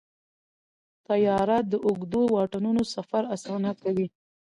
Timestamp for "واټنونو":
2.33-2.81